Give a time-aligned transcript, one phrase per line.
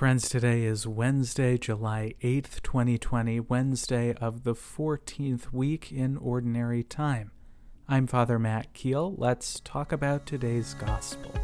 [0.00, 7.32] Friends, today is Wednesday, July 8th, 2020, Wednesday of the 14th week in Ordinary Time.
[7.86, 9.14] I'm Father Matt Keel.
[9.18, 11.34] Let's talk about today's Gospel.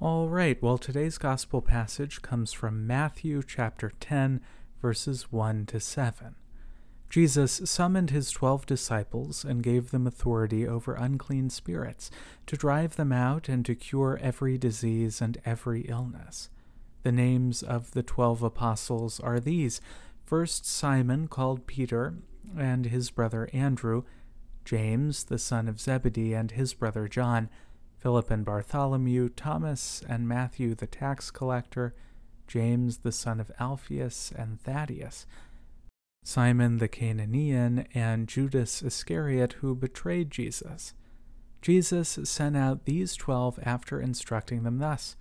[0.00, 4.40] All right, well, today's gospel passage comes from Matthew chapter 10,
[4.80, 6.36] verses 1 to 7.
[7.10, 12.12] Jesus summoned his twelve disciples and gave them authority over unclean spirits
[12.46, 16.48] to drive them out and to cure every disease and every illness.
[17.02, 19.80] The names of the twelve apostles are these
[20.24, 22.14] first Simon, called Peter,
[22.56, 24.04] and his brother Andrew,
[24.64, 27.48] James, the son of Zebedee, and his brother John.
[27.98, 31.94] Philip and Bartholomew, Thomas and Matthew the tax collector,
[32.46, 35.26] James the son of Alphaeus and Thaddeus,
[36.22, 40.94] Simon the Cananean, and Judas Iscariot who betrayed Jesus.
[41.60, 45.16] Jesus sent out these twelve after instructing them thus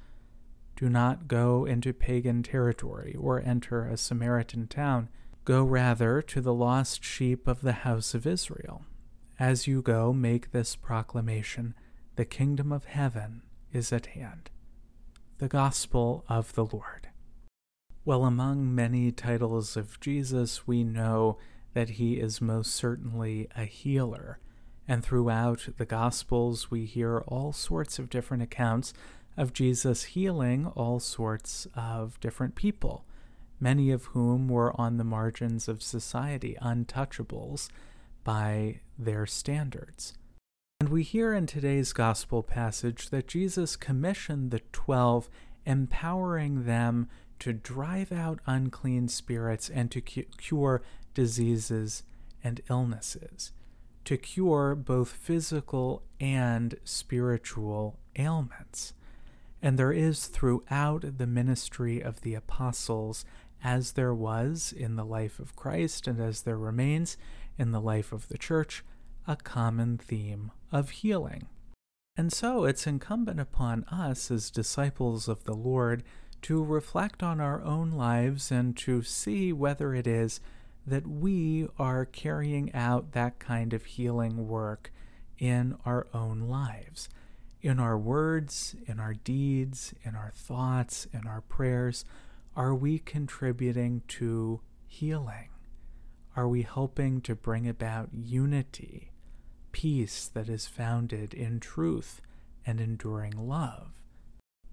[0.75, 5.09] Do not go into pagan territory or enter a Samaritan town.
[5.45, 8.85] Go rather to the lost sheep of the house of Israel.
[9.39, 11.73] As you go, make this proclamation
[12.17, 14.49] the kingdom of heaven is at hand.
[15.37, 17.09] The Gospel of the Lord.
[18.05, 21.37] Well, among many titles of Jesus, we know
[21.75, 24.39] that he is most certainly a healer.
[24.87, 28.93] And throughout the Gospels, we hear all sorts of different accounts
[29.37, 33.05] of Jesus healing all sorts of different people,
[33.59, 37.69] many of whom were on the margins of society, untouchables
[38.23, 40.17] by their standards.
[40.79, 45.27] And we hear in today's gospel passage that Jesus commissioned the twelve,
[45.65, 50.83] empowering them to drive out unclean spirits and to cure
[51.15, 52.03] diseases
[52.43, 53.53] and illnesses,
[54.05, 58.93] to cure both physical and spiritual ailments.
[59.63, 63.25] And there is throughout the ministry of the apostles,
[63.63, 67.17] as there was in the life of Christ and as there remains
[67.57, 68.85] in the life of the church,
[69.27, 71.47] a common theme of healing.
[72.15, 76.03] And so it's incumbent upon us as disciples of the Lord
[76.43, 80.39] to reflect on our own lives and to see whether it is
[80.85, 84.91] that we are carrying out that kind of healing work
[85.37, 87.09] in our own lives.
[87.61, 92.05] In our words, in our deeds, in our thoughts, in our prayers,
[92.55, 95.49] are we contributing to healing?
[96.35, 99.11] Are we helping to bring about unity?
[99.77, 102.19] Peace that is founded in truth
[102.65, 103.91] and enduring love.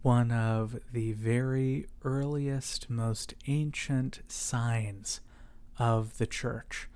[0.00, 5.20] One of the very earliest, most ancient signs
[5.78, 6.88] of the church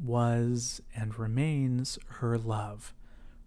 [0.00, 2.94] was and remains her love,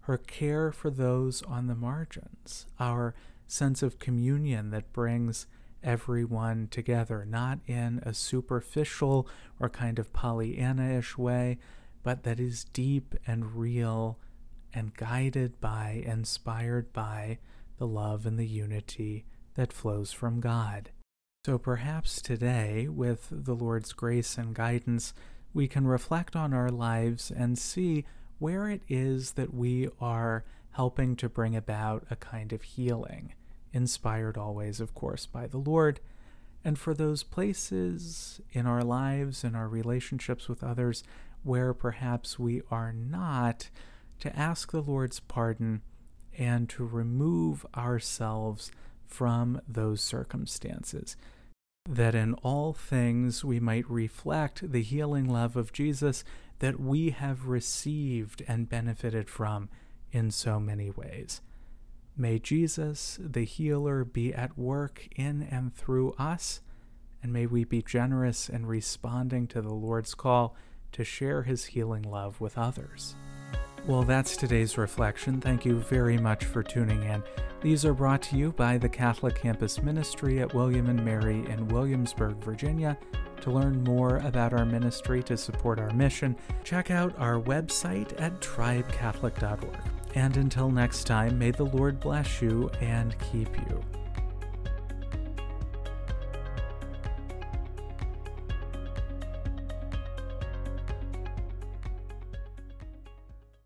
[0.00, 3.14] her care for those on the margins, our
[3.46, 5.46] sense of communion that brings
[5.82, 9.26] everyone together, not in a superficial
[9.58, 11.56] or kind of Pollyanna ish way,
[12.02, 14.18] but that is deep and real
[14.72, 17.38] and guided by, inspired by
[17.78, 19.24] the love and the unity
[19.54, 20.90] that flows from God.
[21.46, 25.14] So perhaps today, with the Lord's grace and guidance,
[25.52, 28.04] we can reflect on our lives and see
[28.38, 33.34] where it is that we are helping to bring about a kind of healing,
[33.72, 36.00] inspired always, of course, by the Lord.
[36.64, 41.02] And for those places in our lives, in our relationships with others,
[41.42, 43.70] where perhaps we are not,
[44.20, 45.80] to ask the Lord's pardon
[46.36, 48.70] and to remove ourselves
[49.06, 51.16] from those circumstances.
[51.88, 56.22] That in all things we might reflect the healing love of Jesus
[56.58, 59.70] that we have received and benefited from
[60.12, 61.40] in so many ways.
[62.16, 66.60] May Jesus, the healer, be at work in and through us,
[67.22, 70.54] and may we be generous in responding to the Lord's call
[70.92, 73.14] to share his healing love with others.
[73.86, 75.40] Well, that's today's reflection.
[75.40, 77.22] Thank you very much for tuning in.
[77.62, 81.68] These are brought to you by the Catholic Campus Ministry at William and Mary in
[81.68, 82.98] Williamsburg, Virginia.
[83.40, 88.40] To learn more about our ministry to support our mission, check out our website at
[88.40, 89.99] tribecatholic.org.
[90.14, 93.99] And until next time, may the Lord bless you and keep you.